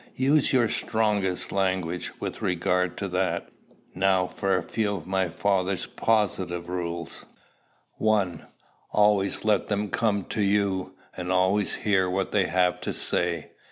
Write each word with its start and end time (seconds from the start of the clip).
Use 0.15 0.51
your 0.51 0.67
strongest 0.67 1.51
language 1.51 2.11
with 2.19 2.41
regard 2.41 2.97
to 2.97 3.07
that. 3.09 3.49
Now 3.93 4.25
for 4.25 4.57
a 4.57 4.63
few 4.63 4.95
of 4.95 5.05
my 5.05 5.29
father's 5.29 5.85
positive 5.85 6.69
rules: 6.69 7.27
1. 7.99 8.47
Always 8.93 9.45
let 9.45 9.67
them 9.67 9.89
come 9.89 10.23
to 10.29 10.41
you, 10.41 10.95
and 11.15 11.31
always 11.31 11.75
hear 11.75 12.09
what 12.09 12.31
they 12.31 12.47
have 12.47 12.81
to 12.81 12.93
say. 12.93 13.51